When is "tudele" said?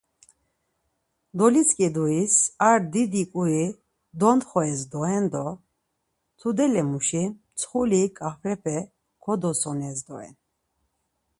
6.39-6.81